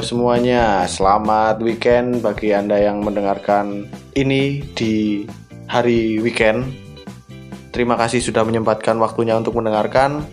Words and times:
Semuanya, 0.00 0.88
selamat 0.88 1.60
weekend 1.60 2.24
bagi 2.24 2.56
Anda 2.56 2.80
yang 2.80 3.04
mendengarkan 3.04 3.84
ini 4.16 4.64
di 4.72 5.28
hari 5.68 6.16
weekend. 6.24 6.72
Terima 7.68 8.00
kasih 8.00 8.24
sudah 8.24 8.40
menyempatkan 8.48 8.96
waktunya 8.96 9.36
untuk 9.36 9.60
mendengarkan. 9.60 10.24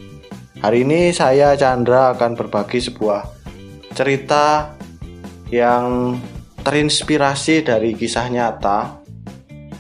Hari 0.64 0.88
ini 0.88 1.12
saya 1.12 1.52
Chandra 1.60 2.16
akan 2.16 2.40
berbagi 2.40 2.80
sebuah 2.80 3.28
cerita 3.92 4.72
yang 5.52 6.16
terinspirasi 6.64 7.68
dari 7.68 7.92
kisah 7.92 8.32
nyata. 8.32 9.04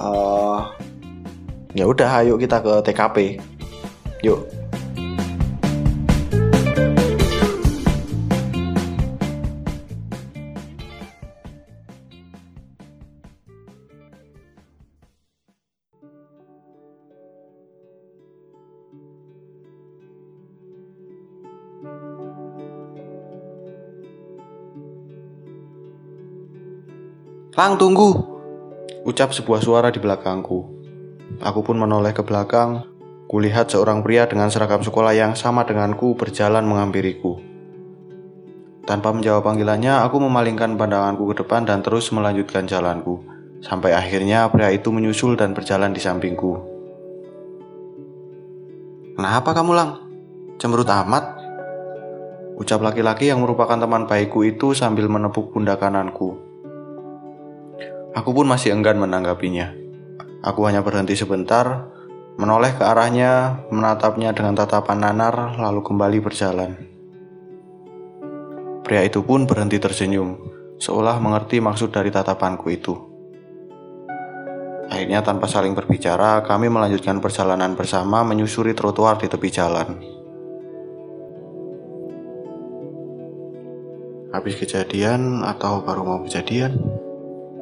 Uh, 0.04 0.68
ya 1.72 1.88
udah, 1.88 2.28
ayo 2.28 2.36
kita 2.36 2.60
ke 2.60 2.92
TKP. 2.92 3.18
Yuk. 4.20 4.57
Lang 27.58 27.74
tunggu 27.74 28.14
Ucap 29.02 29.34
sebuah 29.34 29.66
suara 29.66 29.90
di 29.90 29.98
belakangku 29.98 30.60
Aku 31.42 31.66
pun 31.66 31.82
menoleh 31.82 32.14
ke 32.14 32.22
belakang 32.22 32.86
Kulihat 33.26 33.74
seorang 33.74 34.06
pria 34.06 34.30
dengan 34.30 34.54
seragam 34.54 34.86
sekolah 34.86 35.18
yang 35.18 35.34
sama 35.34 35.66
denganku 35.66 36.14
berjalan 36.14 36.62
menghampiriku 36.70 37.42
Tanpa 38.86 39.10
menjawab 39.10 39.42
panggilannya, 39.42 40.06
aku 40.06 40.22
memalingkan 40.22 40.78
pandanganku 40.78 41.34
ke 41.34 41.42
depan 41.42 41.66
dan 41.66 41.82
terus 41.82 42.14
melanjutkan 42.14 42.70
jalanku 42.70 43.26
Sampai 43.66 43.98
akhirnya 43.98 44.46
pria 44.54 44.70
itu 44.70 44.94
menyusul 44.94 45.34
dan 45.34 45.58
berjalan 45.58 45.98
di 45.98 46.02
sampingku 46.06 46.62
Kenapa 49.18 49.58
kamu 49.58 49.72
lang? 49.74 49.90
Cemberut 50.62 50.86
amat? 50.94 51.42
Ucap 52.62 52.86
laki-laki 52.86 53.34
yang 53.34 53.42
merupakan 53.42 53.82
teman 53.82 54.06
baikku 54.06 54.46
itu 54.46 54.78
sambil 54.78 55.10
menepuk 55.10 55.50
pundak 55.50 55.82
kananku. 55.82 56.47
Aku 58.18 58.34
pun 58.34 58.50
masih 58.50 58.74
enggan 58.74 58.98
menanggapinya. 58.98 59.78
Aku 60.42 60.66
hanya 60.66 60.82
berhenti 60.82 61.14
sebentar, 61.14 61.94
menoleh 62.42 62.74
ke 62.74 62.82
arahnya, 62.82 63.62
menatapnya 63.70 64.34
dengan 64.34 64.58
tatapan 64.58 65.06
nanar, 65.06 65.54
lalu 65.62 65.86
kembali 65.86 66.18
berjalan. 66.26 66.74
Pria 68.82 69.06
itu 69.06 69.22
pun 69.22 69.46
berhenti 69.46 69.78
tersenyum, 69.78 70.34
seolah 70.82 71.22
mengerti 71.22 71.62
maksud 71.62 71.94
dari 71.94 72.10
tatapanku 72.10 72.66
itu. 72.74 72.98
Akhirnya 74.90 75.22
tanpa 75.22 75.46
saling 75.46 75.78
berbicara, 75.78 76.42
kami 76.42 76.74
melanjutkan 76.74 77.22
perjalanan 77.22 77.78
bersama 77.78 78.26
menyusuri 78.26 78.74
trotoar 78.74 79.22
di 79.22 79.30
tepi 79.30 79.50
jalan. 79.54 79.90
Habis 84.34 84.58
kejadian 84.58 85.46
atau 85.46 85.86
baru 85.86 86.02
mau 86.02 86.20
kejadian? 86.26 87.06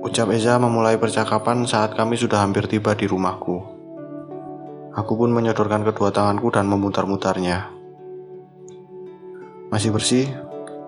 Ucap 0.05 0.29
Eza 0.29 0.61
memulai 0.61 1.01
percakapan 1.01 1.65
saat 1.65 1.97
kami 1.97 2.13
sudah 2.13 2.45
hampir 2.45 2.69
tiba 2.69 2.93
di 2.93 3.09
rumahku. 3.09 3.57
Aku 4.93 5.17
pun 5.17 5.33
menyodorkan 5.33 5.81
kedua 5.81 6.13
tanganku 6.13 6.53
dan 6.53 6.69
memutar-mutarnya. 6.69 7.73
Masih 9.73 9.89
bersih, 9.89 10.29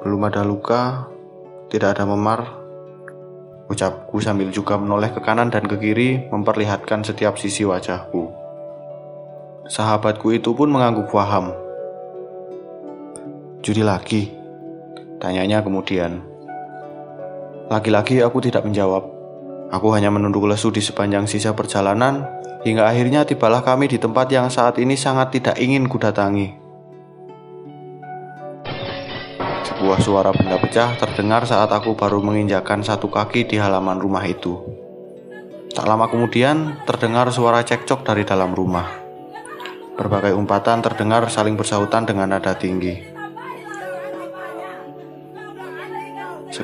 belum 0.05 0.21
ada 0.21 0.45
luka, 0.45 1.09
tidak 1.73 1.97
ada 1.97 2.05
memar. 2.05 2.45
Ucapku 3.73 4.21
sambil 4.21 4.53
juga 4.53 4.77
menoleh 4.77 5.09
ke 5.09 5.17
kanan 5.25 5.49
dan 5.49 5.65
ke 5.65 5.81
kiri 5.81 6.29
memperlihatkan 6.29 7.01
setiap 7.01 7.41
sisi 7.41 7.65
wajahku. 7.65 8.29
Sahabatku 9.65 10.29
itu 10.29 10.53
pun 10.53 10.69
mengangguk 10.69 11.09
paham. 11.09 11.57
Judi 13.65 13.81
lagi? 13.81 14.29
Tanyanya 15.17 15.65
kemudian. 15.65 16.21
Lagi-lagi 17.67 18.23
aku 18.23 18.39
tidak 18.39 18.63
menjawab. 18.63 19.03
Aku 19.75 19.91
hanya 19.91 20.07
menunduk 20.07 20.47
lesu 20.47 20.71
di 20.71 20.79
sepanjang 20.79 21.27
sisa 21.27 21.51
perjalanan, 21.51 22.23
hingga 22.63 22.87
akhirnya 22.87 23.27
tibalah 23.27 23.59
kami 23.59 23.91
di 23.91 23.99
tempat 23.99 24.31
yang 24.31 24.47
saat 24.47 24.79
ini 24.79 24.95
sangat 24.95 25.35
tidak 25.35 25.59
ingin 25.59 25.83
kudatangi. 25.91 26.55
Sebuah 29.67 29.99
suara 29.99 30.31
benda 30.31 30.55
pecah 30.55 30.95
terdengar 30.95 31.43
saat 31.43 31.67
aku 31.67 31.91
baru 31.91 32.23
menginjakan 32.23 32.87
satu 32.87 33.11
kaki 33.11 33.51
di 33.51 33.59
halaman 33.59 33.99
rumah 33.99 34.23
itu. 34.23 34.63
Tak 35.75 35.83
lama 35.83 36.07
kemudian, 36.07 36.79
terdengar 36.87 37.27
suara 37.35 37.67
cekcok 37.67 38.07
dari 38.07 38.23
dalam 38.23 38.55
rumah. 38.55 38.87
Berbagai 39.99 40.31
umpatan 40.31 40.79
terdengar 40.79 41.27
saling 41.27 41.59
bersahutan 41.59 42.07
dengan 42.07 42.31
nada 42.31 42.55
tinggi. 42.55 43.16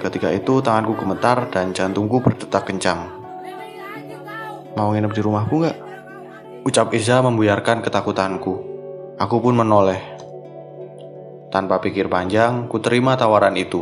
Seketika 0.03 0.35
itu 0.35 0.59
tanganku 0.59 0.99
gemetar 0.99 1.47
dan 1.47 1.71
jantungku 1.71 2.19
berdetak 2.19 2.67
kencang. 2.67 3.07
Mau 4.75 4.91
nginep 4.91 5.15
di 5.15 5.21
rumahku 5.23 5.63
nggak? 5.63 5.77
Ucap 6.67 6.91
Iza 6.91 7.23
membuyarkan 7.23 7.79
ketakutanku. 7.79 8.53
Aku 9.15 9.39
pun 9.39 9.55
menoleh. 9.55 10.03
Tanpa 11.55 11.79
pikir 11.79 12.11
panjang, 12.11 12.67
ku 12.67 12.83
terima 12.83 13.15
tawaran 13.15 13.55
itu. 13.55 13.79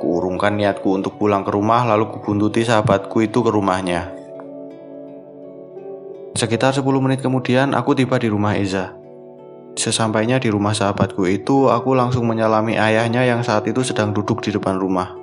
Kuurungkan 0.00 0.56
niatku 0.56 0.96
untuk 0.96 1.20
pulang 1.20 1.44
ke 1.44 1.52
rumah 1.52 1.84
lalu 1.84 2.08
kubuntuti 2.08 2.64
sahabatku 2.64 3.20
itu 3.20 3.44
ke 3.44 3.52
rumahnya. 3.52 4.16
Sekitar 6.40 6.72
10 6.72 6.88
menit 7.04 7.20
kemudian 7.20 7.76
aku 7.76 7.92
tiba 7.92 8.16
di 8.16 8.32
rumah 8.32 8.56
Iza. 8.56 8.96
Sesampainya 9.76 10.40
di 10.40 10.48
rumah 10.48 10.72
sahabatku 10.72 11.28
itu, 11.28 11.68
aku 11.68 11.92
langsung 11.92 12.24
menyalami 12.24 12.80
ayahnya 12.80 13.28
yang 13.28 13.44
saat 13.44 13.68
itu 13.68 13.84
sedang 13.84 14.16
duduk 14.16 14.40
di 14.40 14.56
depan 14.56 14.80
rumah 14.80 15.19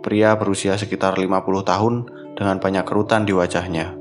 pria 0.00 0.36
berusia 0.36 0.76
sekitar 0.76 1.16
50 1.20 1.28
tahun 1.64 1.94
dengan 2.36 2.56
banyak 2.56 2.84
kerutan 2.88 3.28
di 3.28 3.36
wajahnya. 3.36 3.96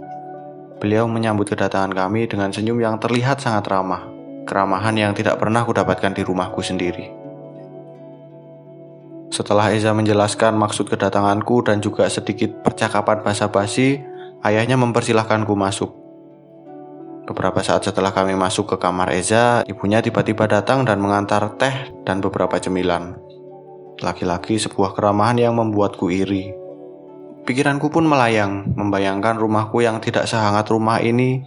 Beliau 0.79 1.11
menyambut 1.11 1.51
kedatangan 1.51 1.91
kami 1.91 2.31
dengan 2.31 2.55
senyum 2.55 2.79
yang 2.79 2.95
terlihat 3.03 3.43
sangat 3.43 3.67
ramah, 3.67 4.07
keramahan 4.47 4.95
yang 4.95 5.11
tidak 5.11 5.35
pernah 5.35 5.67
kudapatkan 5.67 6.15
di 6.15 6.23
rumahku 6.23 6.63
sendiri. 6.63 7.11
Setelah 9.29 9.75
Eza 9.75 9.93
menjelaskan 9.93 10.57
maksud 10.57 10.89
kedatanganku 10.89 11.61
dan 11.61 11.83
juga 11.83 12.09
sedikit 12.09 12.66
percakapan 12.66 13.21
basa-basi, 13.21 14.01
ayahnya 14.41 14.79
mempersilahkanku 14.79 15.53
masuk. 15.53 15.91
Beberapa 17.29 17.61
saat 17.61 17.85
setelah 17.85 18.09
kami 18.09 18.33
masuk 18.33 18.73
ke 18.73 18.75
kamar 18.81 19.13
Eza, 19.13 19.61
ibunya 19.69 20.01
tiba-tiba 20.01 20.49
datang 20.49 20.81
dan 20.81 20.97
mengantar 20.97 21.45
teh 21.61 21.93
dan 22.01 22.25
beberapa 22.25 22.57
cemilan. 22.57 23.28
Laki-laki 23.99 24.55
sebuah 24.55 24.95
keramahan 24.95 25.35
yang 25.35 25.59
membuatku 25.59 26.07
iri. 26.07 26.55
Pikiranku 27.43 27.91
pun 27.91 28.07
melayang, 28.07 28.71
membayangkan 28.71 29.35
rumahku 29.35 29.83
yang 29.83 29.99
tidak 29.99 30.23
sehangat 30.23 30.71
rumah 30.71 31.03
ini, 31.03 31.43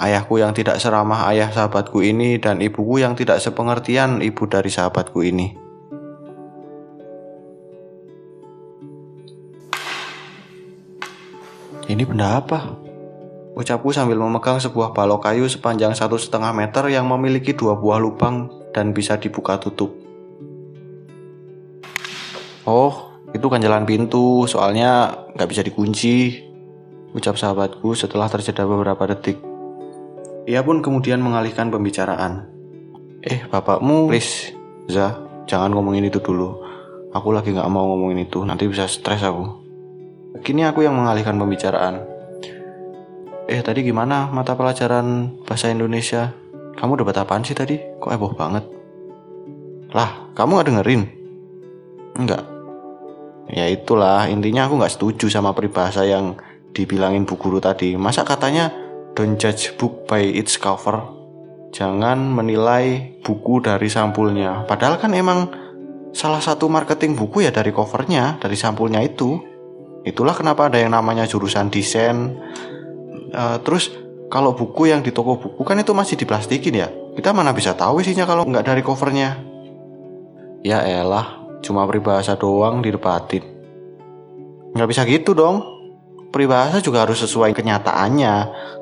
ayahku 0.00 0.40
yang 0.40 0.56
tidak 0.56 0.80
seramah 0.80 1.28
ayah 1.28 1.52
sahabatku 1.52 2.00
ini, 2.00 2.40
dan 2.40 2.64
ibuku 2.64 3.04
yang 3.04 3.12
tidak 3.12 3.44
sepengertian 3.44 4.24
ibu 4.24 4.48
dari 4.48 4.72
sahabatku 4.72 5.20
ini. 5.20 5.52
Ini 11.84 12.02
benda 12.08 12.40
apa? 12.40 12.80
Ucapku 13.60 13.92
sambil 13.92 14.16
memegang 14.16 14.56
sebuah 14.56 14.96
balok 14.96 15.28
kayu 15.28 15.44
sepanjang 15.52 15.92
satu 15.92 16.16
setengah 16.16 16.56
meter 16.56 16.88
yang 16.88 17.04
memiliki 17.04 17.52
dua 17.52 17.76
buah 17.76 18.00
lubang 18.00 18.48
dan 18.72 18.96
bisa 18.96 19.20
dibuka 19.20 19.60
tutup. 19.60 20.09
Oh, 22.70 22.94
itu 23.34 23.50
kan 23.50 23.58
jalan 23.58 23.82
pintu, 23.82 24.46
soalnya 24.46 25.26
nggak 25.34 25.50
bisa 25.50 25.66
dikunci. 25.66 26.46
Ucap 27.10 27.34
sahabatku 27.34 27.98
setelah 27.98 28.30
terjeda 28.30 28.62
beberapa 28.62 29.10
detik. 29.10 29.42
Ia 30.46 30.62
pun 30.62 30.78
kemudian 30.78 31.18
mengalihkan 31.18 31.74
pembicaraan. 31.74 32.46
Eh, 33.26 33.42
bapakmu, 33.50 34.06
please, 34.06 34.54
Za, 34.86 35.18
jangan 35.50 35.74
ngomongin 35.74 36.06
itu 36.06 36.22
dulu. 36.22 36.62
Aku 37.10 37.34
lagi 37.34 37.50
nggak 37.50 37.66
mau 37.66 37.90
ngomongin 37.90 38.22
itu, 38.22 38.46
nanti 38.46 38.70
bisa 38.70 38.86
stres 38.86 39.26
aku. 39.26 39.50
Kini 40.46 40.62
aku 40.62 40.86
yang 40.86 40.94
mengalihkan 40.94 41.34
pembicaraan. 41.42 42.06
Eh, 43.50 43.58
tadi 43.66 43.82
gimana 43.82 44.30
mata 44.30 44.54
pelajaran 44.54 45.42
bahasa 45.42 45.74
Indonesia? 45.74 46.30
Kamu 46.78 47.02
dapat 47.02 47.18
apaan 47.18 47.42
sih 47.42 47.58
tadi? 47.58 47.82
Kok 47.98 48.10
heboh 48.14 48.32
banget? 48.38 48.62
Lah, 49.90 50.30
kamu 50.38 50.62
gak 50.62 50.68
dengerin? 50.70 51.02
Enggak. 52.14 52.59
Ya 53.50 53.66
itulah 53.66 54.30
intinya 54.30 54.70
aku 54.70 54.78
nggak 54.78 54.94
setuju 54.94 55.26
sama 55.26 55.50
peribahasa 55.50 56.06
yang 56.06 56.38
dibilangin 56.70 57.26
bu 57.26 57.34
guru 57.34 57.58
tadi. 57.58 57.98
Masa 57.98 58.22
katanya 58.22 58.70
don't 59.18 59.38
judge 59.38 59.74
book 59.74 60.06
by 60.06 60.22
its 60.22 60.54
cover. 60.54 61.02
Jangan 61.70 62.18
menilai 62.18 63.18
buku 63.22 63.62
dari 63.62 63.86
sampulnya. 63.86 64.66
Padahal 64.66 64.98
kan 64.98 65.14
emang 65.14 65.50
salah 66.10 66.42
satu 66.42 66.66
marketing 66.66 67.14
buku 67.14 67.46
ya 67.46 67.54
dari 67.54 67.70
covernya, 67.70 68.42
dari 68.42 68.58
sampulnya 68.58 69.02
itu. 69.02 69.38
Itulah 70.02 70.34
kenapa 70.34 70.66
ada 70.66 70.78
yang 70.82 70.94
namanya 70.94 71.26
jurusan 71.30 71.70
desain. 71.70 72.38
Uh, 73.30 73.58
terus 73.62 73.94
kalau 74.30 74.54
buku 74.54 74.90
yang 74.90 75.02
di 75.02 75.14
toko 75.14 75.38
buku 75.38 75.62
kan 75.62 75.78
itu 75.78 75.94
masih 75.94 76.18
diplastikin 76.18 76.74
ya. 76.74 76.88
Kita 77.14 77.30
mana 77.30 77.54
bisa 77.54 77.74
tahu 77.74 78.02
isinya 78.02 78.26
kalau 78.26 78.46
nggak 78.46 78.66
dari 78.66 78.82
covernya. 78.82 79.38
Ya 80.66 80.82
elah, 80.84 81.39
cuma 81.60 81.84
peribahasa 81.88 82.36
doang 82.36 82.80
didepatin. 82.80 83.44
Nggak 84.76 84.88
bisa 84.88 85.02
gitu 85.06 85.32
dong. 85.36 85.62
Peribahasa 86.30 86.78
juga 86.78 87.02
harus 87.02 87.18
sesuai 87.26 87.50
kenyataannya. 87.58 88.34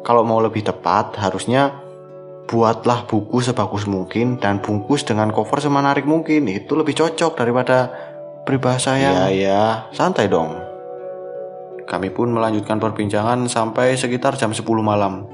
Kalau 0.05 0.21
mau 0.21 0.37
lebih 0.45 0.69
tepat, 0.69 1.17
harusnya 1.17 1.73
buatlah 2.49 3.09
buku 3.09 3.41
sebagus 3.41 3.89
mungkin 3.89 4.37
dan 4.37 4.61
bungkus 4.61 5.05
dengan 5.05 5.33
cover 5.33 5.61
semenarik 5.61 6.05
mungkin. 6.05 6.45
Itu 6.49 6.77
lebih 6.77 6.93
cocok 6.93 7.37
daripada 7.41 7.89
peribahasa 8.45 9.01
yang... 9.01 9.29
Ya, 9.29 9.29
ya, 9.33 9.63
santai 9.97 10.29
dong. 10.29 10.57
Kami 11.89 12.13
pun 12.13 12.29
melanjutkan 12.37 12.77
perbincangan 12.77 13.49
sampai 13.49 13.97
sekitar 13.97 14.37
jam 14.37 14.53
10 14.53 14.61
malam. 14.85 15.25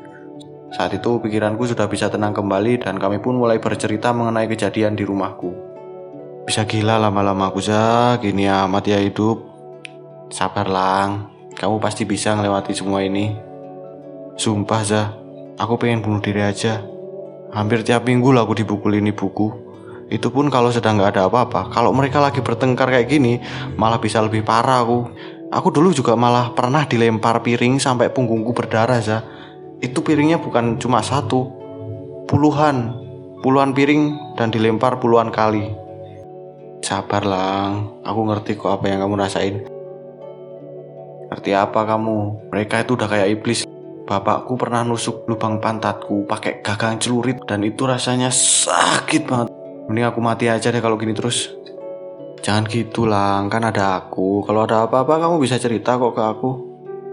Saat 0.70 0.94
itu 0.94 1.19
pikiranku 1.19 1.67
sudah 1.67 1.90
bisa 1.90 2.11
tenang 2.11 2.35
kembali 2.35 2.82
dan 2.82 2.99
kami 2.99 3.19
pun 3.19 3.38
mulai 3.38 3.58
bercerita 3.58 4.14
mengenai 4.14 4.47
kejadian 4.47 4.94
di 4.94 5.02
rumahku. 5.02 5.63
Bisa 6.44 6.69
gila 6.69 7.00
lama-lama 7.00 7.49
aku 7.49 7.64
Zah, 7.64 8.20
gini 8.20 8.44
amat 8.44 8.85
ya 8.85 9.00
hidup. 9.00 9.41
Sabar 10.29 10.69
lang, 10.69 11.32
kamu 11.56 11.81
pasti 11.81 12.05
bisa 12.05 12.37
ngelewati 12.37 12.76
semua 12.76 13.00
ini. 13.00 13.32
Sumpah 14.37 14.82
Zah, 14.85 15.08
aku 15.56 15.81
pengen 15.81 16.05
bunuh 16.05 16.20
diri 16.20 16.44
aja. 16.44 16.85
Hampir 17.49 17.81
tiap 17.81 18.05
minggu 18.05 18.29
lah 18.29 18.44
aku 18.44 18.61
dipukulin 18.61 19.08
buku. 19.17 19.56
Itu 20.12 20.29
pun 20.29 20.52
kalau 20.52 20.69
sedang 20.69 21.00
nggak 21.00 21.17
ada 21.17 21.32
apa-apa. 21.32 21.73
Kalau 21.73 21.96
mereka 21.96 22.20
lagi 22.20 22.44
bertengkar 22.44 22.93
kayak 22.93 23.08
gini, 23.08 23.40
malah 23.81 23.97
bisa 23.97 24.20
lebih 24.20 24.44
parah 24.44 24.85
aku. 24.85 25.00
Aku 25.49 25.73
dulu 25.73 25.97
juga 25.97 26.12
malah 26.12 26.52
pernah 26.52 26.85
dilempar 26.85 27.40
piring 27.40 27.81
sampai 27.81 28.12
punggungku 28.12 28.52
berdarah, 28.52 29.00
Za. 29.00 29.25
Itu 29.81 30.05
piringnya 30.05 30.44
bukan 30.44 30.76
cuma 30.76 31.00
satu, 31.00 31.49
puluhan, 32.29 32.93
puluhan 33.40 33.73
piring 33.73 34.37
dan 34.37 34.52
dilempar 34.52 35.00
puluhan 35.00 35.32
kali. 35.32 35.83
Sabar 36.84 37.25
lang, 37.25 37.96
aku 38.04 38.20
ngerti 38.28 38.60
kok 38.60 38.76
apa 38.76 38.92
yang 38.92 39.00
kamu 39.00 39.16
rasain. 39.16 39.64
Ngerti 41.32 41.56
apa 41.56 41.88
kamu? 41.88 42.52
Mereka 42.52 42.84
itu 42.84 42.92
udah 42.92 43.08
kayak 43.08 43.40
iblis 43.40 43.64
Bapakku 44.04 44.60
pernah 44.60 44.84
nusuk 44.84 45.25
lubang 45.25 45.64
pantatku 45.64 46.28
pakai 46.28 46.60
gagang 46.60 47.00
celurit 47.00 47.40
dan 47.48 47.64
itu 47.64 47.88
rasanya 47.88 48.28
sakit 48.28 49.25
banget. 49.25 49.48
Mending 49.88 50.04
aku 50.12 50.20
mati 50.20 50.44
aja 50.44 50.69
deh 50.69 50.84
kalau 50.84 51.00
gini 51.00 51.16
terus. 51.16 51.48
Jangan 52.44 52.69
gitu 52.69 53.08
lang, 53.08 53.48
kan 53.48 53.64
ada 53.64 54.04
aku. 54.04 54.44
Kalau 54.44 54.69
ada 54.69 54.84
apa-apa 54.84 55.25
kamu 55.25 55.40
bisa 55.40 55.56
cerita 55.56 55.96
kok 55.96 56.12
ke 56.12 56.20
aku. 56.20 56.50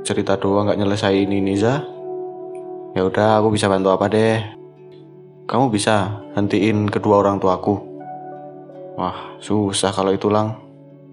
Cerita 0.04 0.36
doang 0.36 0.68
nggak 0.68 0.84
nyelesain 0.84 1.32
ini, 1.32 1.56
Za. 1.56 1.80
Ya 2.92 3.08
udah, 3.08 3.40
aku 3.40 3.56
bisa 3.56 3.72
bantu 3.72 3.96
apa 3.96 4.12
deh. 4.12 4.44
Kamu 5.48 5.72
bisa 5.72 6.28
hentiin 6.36 6.92
kedua 6.92 7.24
orang 7.24 7.40
tuaku. 7.40 7.91
Wah, 9.02 9.42
susah 9.42 9.90
kalau 9.90 10.14
itu 10.14 10.30
lang. 10.30 10.62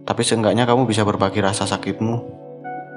Tapi 0.05 0.21
seenggaknya 0.21 0.69
kamu 0.69 0.85
bisa 0.85 1.09
berbagi 1.09 1.41
rasa 1.41 1.65
sakitmu. 1.65 2.21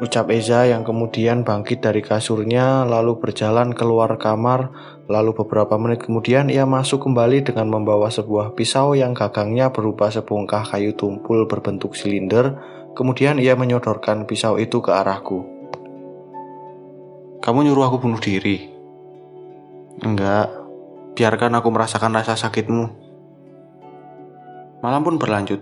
Ucap 0.03 0.27
Eza 0.35 0.67
yang 0.67 0.83
kemudian 0.83 1.47
bangkit 1.47 1.79
dari 1.79 2.03
kasurnya 2.03 2.83
lalu 2.83 3.15
berjalan 3.23 3.71
keluar 3.71 4.19
kamar 4.19 4.67
lalu 5.07 5.31
beberapa 5.31 5.79
menit 5.79 6.03
kemudian 6.03 6.51
ia 6.51 6.67
masuk 6.67 7.07
kembali 7.07 7.45
dengan 7.47 7.71
membawa 7.71 8.11
sebuah 8.11 8.51
pisau 8.51 8.97
yang 8.97 9.15
gagangnya 9.15 9.71
berupa 9.71 10.11
sebongkah 10.11 10.67
kayu 10.67 10.91
tumpul 10.97 11.47
berbentuk 11.47 11.95
silinder 11.95 12.59
kemudian 12.91 13.39
ia 13.39 13.55
menyodorkan 13.55 14.27
pisau 14.27 14.59
itu 14.59 14.83
ke 14.83 14.91
arahku. 14.91 15.47
Kamu 17.39 17.63
nyuruh 17.63 17.87
aku 17.87 17.97
bunuh 18.03 18.19
diri? 18.19 18.67
Enggak, 20.03 20.51
biarkan 21.15 21.55
aku 21.63 21.69
merasakan 21.71 22.11
rasa 22.19 22.35
sakitmu. 22.35 23.00
Malam 24.81 25.05
pun 25.05 25.15
berlanjut. 25.21 25.61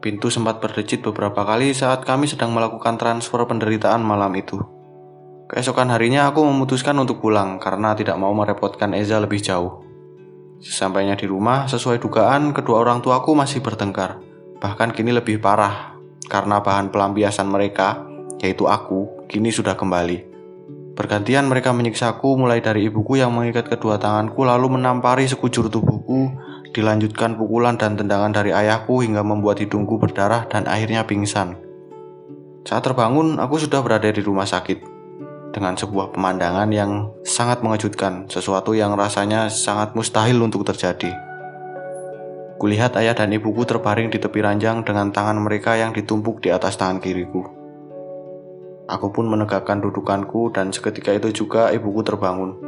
Pintu 0.00 0.32
sempat 0.32 0.60
berdecit 0.60 1.04
beberapa 1.04 1.44
kali 1.44 1.76
saat 1.76 2.04
kami 2.04 2.24
sedang 2.24 2.52
melakukan 2.52 2.96
transfer 2.96 3.44
penderitaan 3.44 4.00
malam 4.00 4.32
itu. 4.36 4.56
Keesokan 5.48 5.92
harinya 5.92 6.32
aku 6.32 6.40
memutuskan 6.48 6.96
untuk 6.96 7.20
pulang 7.20 7.60
karena 7.60 7.92
tidak 7.92 8.16
mau 8.16 8.32
merepotkan 8.32 8.96
Eza 8.96 9.20
lebih 9.20 9.44
jauh. 9.44 9.84
Sesampainya 10.64 11.12
di 11.12 11.28
rumah, 11.28 11.68
sesuai 11.68 12.00
dugaan, 12.00 12.56
kedua 12.56 12.80
orang 12.80 13.04
tuaku 13.04 13.36
masih 13.36 13.60
bertengkar. 13.60 14.16
Bahkan 14.64 14.96
kini 14.96 15.12
lebih 15.12 15.44
parah 15.44 15.92
karena 16.24 16.64
bahan 16.64 16.88
pelampiasan 16.88 17.44
mereka, 17.44 18.00
yaitu 18.40 18.64
aku, 18.64 19.28
kini 19.28 19.52
sudah 19.52 19.76
kembali. 19.76 20.32
Bergantian 20.96 21.50
mereka 21.52 21.76
menyiksaku 21.76 22.40
mulai 22.40 22.64
dari 22.64 22.88
ibuku 22.88 23.20
yang 23.20 23.34
mengikat 23.34 23.68
kedua 23.68 24.00
tanganku 24.00 24.40
lalu 24.46 24.80
menampari 24.80 25.28
sekujur 25.28 25.68
tubuhku 25.68 26.32
Dilanjutkan 26.74 27.38
pukulan 27.38 27.78
dan 27.78 27.94
tendangan 27.94 28.34
dari 28.34 28.50
ayahku 28.50 28.98
hingga 28.98 29.22
membuat 29.22 29.62
hidungku 29.62 29.94
berdarah 30.02 30.50
dan 30.50 30.66
akhirnya 30.66 31.06
pingsan. 31.06 31.54
Saat 32.66 32.90
terbangun, 32.90 33.38
aku 33.38 33.62
sudah 33.62 33.78
berada 33.78 34.10
di 34.10 34.18
rumah 34.18 34.42
sakit 34.42 34.94
dengan 35.54 35.78
sebuah 35.78 36.10
pemandangan 36.10 36.66
yang 36.74 37.14
sangat 37.22 37.62
mengejutkan, 37.62 38.26
sesuatu 38.26 38.74
yang 38.74 38.98
rasanya 38.98 39.46
sangat 39.46 39.94
mustahil 39.94 40.42
untuk 40.42 40.66
terjadi. 40.66 41.14
Kulihat 42.58 42.98
ayah 42.98 43.14
dan 43.14 43.30
ibuku 43.30 43.62
terbaring 43.62 44.10
di 44.10 44.18
tepi 44.18 44.42
ranjang 44.42 44.82
dengan 44.82 45.14
tangan 45.14 45.38
mereka 45.38 45.78
yang 45.78 45.94
ditumpuk 45.94 46.42
di 46.42 46.50
atas 46.50 46.74
tangan 46.74 46.98
kiriku. 46.98 47.46
Aku 48.90 49.14
pun 49.14 49.30
menegakkan 49.30 49.78
dudukanku 49.78 50.50
dan 50.50 50.74
seketika 50.74 51.14
itu 51.14 51.30
juga 51.30 51.70
ibuku 51.70 52.02
terbangun. 52.02 52.58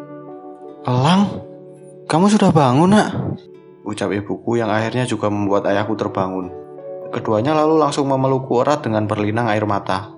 Elang, 0.86 1.42
kamu 2.06 2.30
sudah 2.30 2.54
bangun 2.54 2.94
nak? 2.94 3.10
Ucap 3.86 4.10
ibuku 4.10 4.58
yang 4.58 4.68
akhirnya 4.68 5.06
juga 5.06 5.30
membuat 5.30 5.70
ayahku 5.70 5.94
terbangun. 5.94 6.50
Keduanya 7.14 7.54
lalu 7.54 7.78
langsung 7.78 8.10
memelukku 8.10 8.58
erat 8.60 8.82
dengan 8.82 9.06
berlinang 9.06 9.46
air 9.46 9.62
mata. 9.62 10.10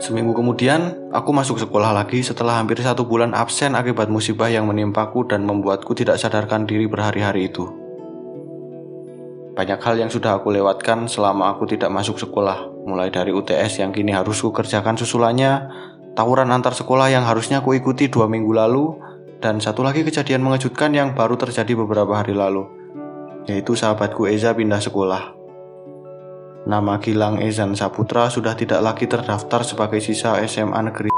Seminggu 0.00 0.32
kemudian, 0.32 1.12
aku 1.12 1.28
masuk 1.28 1.60
sekolah 1.60 1.92
lagi 1.92 2.24
setelah 2.24 2.56
hampir 2.56 2.80
satu 2.80 3.04
bulan 3.04 3.36
absen 3.36 3.76
akibat 3.76 4.08
musibah 4.08 4.48
yang 4.48 4.64
menimpaku 4.64 5.28
dan 5.28 5.44
membuatku 5.44 5.92
tidak 5.92 6.16
sadarkan 6.16 6.64
diri 6.64 6.88
berhari-hari 6.88 7.52
itu. 7.52 7.68
Banyak 9.52 9.76
hal 9.76 10.00
yang 10.00 10.08
sudah 10.08 10.40
aku 10.40 10.48
lewatkan 10.56 11.04
selama 11.04 11.52
aku 11.52 11.68
tidak 11.68 11.92
masuk 11.92 12.16
sekolah, 12.16 12.72
mulai 12.88 13.12
dari 13.12 13.28
UTS 13.28 13.84
yang 13.84 13.92
kini 13.92 14.16
harus 14.16 14.40
kukerjakan 14.40 14.96
susulannya, 14.96 15.68
tawuran 16.16 16.48
antar 16.48 16.72
sekolah 16.72 17.12
yang 17.12 17.28
harusnya 17.28 17.60
kuikuti 17.60 18.08
dua 18.08 18.24
minggu 18.24 18.56
lalu, 18.56 18.96
dan 19.40 19.56
satu 19.56 19.80
lagi 19.80 20.04
kejadian 20.04 20.44
mengejutkan 20.44 20.92
yang 20.92 21.16
baru 21.16 21.40
terjadi 21.40 21.72
beberapa 21.72 22.12
hari 22.12 22.36
lalu, 22.36 22.68
yaitu 23.48 23.72
sahabatku 23.72 24.28
Eza 24.28 24.52
pindah 24.52 24.78
sekolah. 24.78 25.32
Nama 26.68 27.00
Gilang 27.00 27.40
Ezan 27.40 27.72
Saputra 27.72 28.28
sudah 28.28 28.52
tidak 28.52 28.84
lagi 28.84 29.08
terdaftar 29.08 29.64
sebagai 29.64 30.04
sisa 30.04 30.36
SMA 30.44 30.92
negeri. 30.92 31.08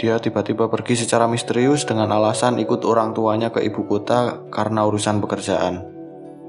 Dia 0.00 0.16
tiba-tiba 0.16 0.72
pergi 0.72 0.96
secara 0.96 1.28
misterius 1.28 1.84
dengan 1.84 2.08
alasan 2.08 2.56
ikut 2.56 2.88
orang 2.88 3.12
tuanya 3.12 3.52
ke 3.52 3.60
ibu 3.60 3.84
kota 3.84 4.48
karena 4.48 4.88
urusan 4.88 5.20
pekerjaan. 5.20 5.84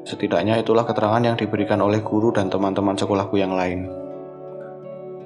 Setidaknya 0.08 0.56
itulah 0.56 0.88
keterangan 0.88 1.20
yang 1.20 1.36
diberikan 1.36 1.84
oleh 1.84 2.00
guru 2.00 2.32
dan 2.32 2.48
teman-teman 2.48 2.96
sekolahku 2.96 3.36
yang 3.36 3.52
lain. 3.52 4.05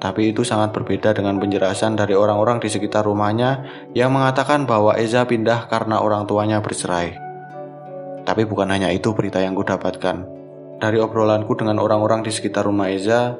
Tapi 0.00 0.32
itu 0.32 0.40
sangat 0.48 0.72
berbeda 0.72 1.12
dengan 1.12 1.36
penjelasan 1.36 1.92
dari 1.92 2.16
orang-orang 2.16 2.56
di 2.56 2.72
sekitar 2.72 3.04
rumahnya 3.04 3.68
yang 3.92 4.16
mengatakan 4.16 4.64
bahwa 4.64 4.96
Eza 4.96 5.28
pindah 5.28 5.68
karena 5.68 6.00
orang 6.00 6.24
tuanya 6.24 6.64
bercerai. 6.64 7.20
Tapi 8.24 8.42
bukan 8.48 8.72
hanya 8.72 8.88
itu 8.88 9.12
berita 9.12 9.44
yang 9.44 9.52
kudapatkan. 9.52 10.24
Dari 10.80 10.96
obrolanku 10.96 11.52
dengan 11.52 11.76
orang-orang 11.76 12.24
di 12.24 12.32
sekitar 12.32 12.64
rumah 12.64 12.88
Eza, 12.88 13.36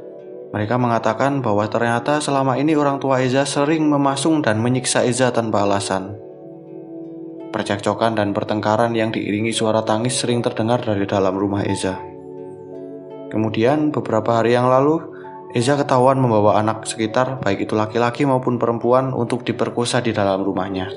mereka 0.53 0.77
mengatakan 0.77 1.41
bahwa 1.41 1.65
ternyata 1.71 2.21
selama 2.21 2.61
ini 2.61 2.77
orang 2.77 3.01
tua 3.01 3.25
Eza 3.25 3.49
sering 3.49 3.89
memasung 3.89 4.45
dan 4.45 4.61
menyiksa 4.61 5.01
Eza 5.09 5.33
tanpa 5.33 5.65
alasan. 5.65 6.21
Percekcokan 7.51 8.21
dan 8.21 8.37
pertengkaran 8.37 8.93
yang 8.93 9.09
diiringi 9.09 9.51
suara 9.57 9.81
tangis 9.81 10.21
sering 10.21 10.45
terdengar 10.45 10.85
dari 10.85 11.09
dalam 11.09 11.33
rumah 11.41 11.65
Eza. 11.65 11.97
Kemudian 13.31 13.95
beberapa 13.95 14.43
hari 14.43 14.59
yang 14.59 14.67
lalu, 14.67 15.10
Eza 15.51 15.75
ketahuan 15.75 16.23
membawa 16.23 16.63
anak 16.63 16.87
sekitar, 16.87 17.43
baik 17.43 17.67
itu 17.67 17.75
laki-laki 17.75 18.23
maupun 18.23 18.55
perempuan, 18.55 19.11
untuk 19.11 19.43
diperkosa 19.43 19.99
di 19.99 20.15
dalam 20.15 20.47
rumahnya. 20.47 20.95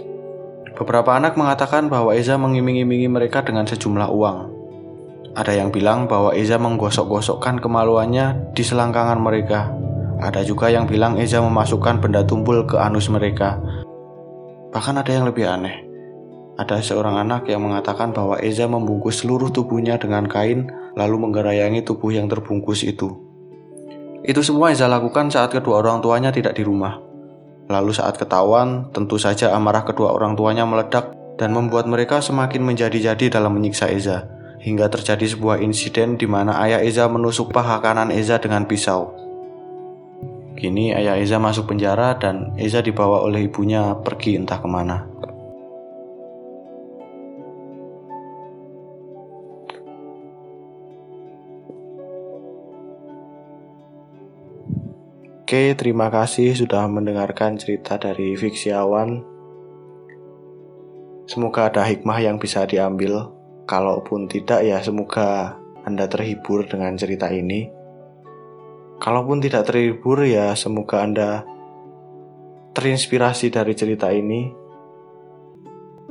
Beberapa 0.77 1.17
anak 1.17 1.33
mengatakan 1.33 1.89
bahwa 1.89 2.13
Eza 2.13 2.37
mengiming-imingi 2.37 3.09
mereka 3.09 3.41
dengan 3.41 3.65
sejumlah 3.65 4.13
uang. 4.13 4.37
Ada 5.33 5.57
yang 5.57 5.73
bilang 5.73 6.05
bahwa 6.05 6.37
Eza 6.37 6.61
menggosok-gosokkan 6.61 7.65
kemaluannya 7.65 8.53
di 8.53 8.61
selangkangan 8.61 9.17
mereka. 9.17 9.73
Ada 10.21 10.45
juga 10.45 10.69
yang 10.69 10.85
bilang 10.85 11.17
Eza 11.17 11.41
memasukkan 11.41 11.97
benda 11.97 12.21
tumpul 12.21 12.69
ke 12.69 12.77
anus 12.77 13.09
mereka. 13.09 13.57
Bahkan 14.69 15.01
ada 15.01 15.09
yang 15.09 15.25
lebih 15.25 15.49
aneh. 15.49 15.89
ada 16.53 16.77
seorang 16.85 17.17
anak 17.17 17.49
yang 17.49 17.65
mengatakan 17.65 18.13
bahwa 18.13 18.37
Eza 18.37 18.69
membungkus 18.69 19.25
seluruh 19.25 19.49
tubuhnya 19.49 19.97
dengan 19.97 20.29
kain 20.29 20.69
lalu 20.93 21.25
menggerayangi 21.25 21.81
tubuh 21.81 22.13
yang 22.13 22.29
terbungkus 22.29 22.85
itu. 22.85 23.32
Itu 24.23 24.39
semua 24.39 24.71
Eza 24.71 24.87
lakukan 24.87 25.27
saat 25.27 25.51
kedua 25.51 25.83
orang 25.83 25.99
tuanya 25.99 26.31
tidak 26.31 26.55
di 26.55 26.63
rumah. 26.63 26.95
Lalu 27.67 27.91
saat 27.91 28.15
ketahuan, 28.15 28.87
tentu 28.95 29.19
saja 29.19 29.51
amarah 29.51 29.83
kedua 29.83 30.15
orang 30.15 30.39
tuanya 30.39 30.63
meledak 30.63 31.11
dan 31.35 31.51
membuat 31.51 31.91
mereka 31.91 32.23
semakin 32.23 32.63
menjadi-jadi 32.63 33.27
dalam 33.27 33.51
menyiksa 33.59 33.91
Eza. 33.91 34.23
Hingga 34.63 34.87
terjadi 34.87 35.27
sebuah 35.27 35.59
insiden 35.59 36.15
di 36.15 36.23
mana 36.23 36.55
ayah 36.63 36.79
Eza 36.79 37.03
menusuk 37.11 37.51
paha 37.51 37.83
kanan 37.83 38.15
Eza 38.15 38.39
dengan 38.39 38.63
pisau. 38.63 39.11
Kini 40.55 40.95
ayah 40.95 41.19
Eza 41.19 41.35
masuk 41.35 41.75
penjara 41.75 42.15
dan 42.15 42.55
Eza 42.55 42.79
dibawa 42.79 43.19
oleh 43.27 43.51
ibunya 43.51 43.91
pergi 43.99 44.39
entah 44.39 44.63
ke 44.63 44.67
mana. 44.71 45.03
Oke, 55.53 55.77
terima 55.77 56.09
kasih 56.09 56.57
sudah 56.57 56.89
mendengarkan 56.89 57.61
cerita 57.61 58.01
dari 58.01 58.33
Fiksi 58.33 58.73
Awan. 58.73 59.21
Semoga 61.29 61.69
ada 61.69 61.85
hikmah 61.85 62.25
yang 62.25 62.41
bisa 62.41 62.65
diambil. 62.65 63.29
Kalaupun 63.69 64.25
tidak, 64.25 64.65
ya 64.65 64.81
semoga 64.81 65.61
Anda 65.85 66.09
terhibur 66.09 66.65
dengan 66.65 66.97
cerita 66.97 67.29
ini. 67.29 67.69
Kalaupun 68.97 69.45
tidak 69.45 69.69
terhibur, 69.69 70.25
ya 70.25 70.57
semoga 70.57 71.05
Anda 71.05 71.45
terinspirasi 72.73 73.53
dari 73.53 73.77
cerita 73.77 74.09
ini. 74.09 74.49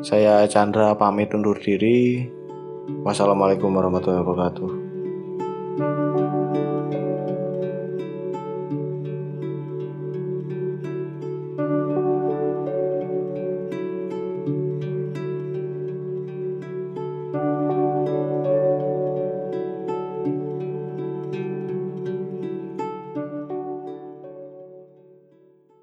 Saya 0.07 0.47
Chandra 0.47 0.95
pamit 0.95 1.35
undur 1.35 1.59
diri. 1.59 2.31
Wassalamualaikum 3.03 3.75
warahmatullahi 3.75 4.23
wabarakatuh. 4.23 4.71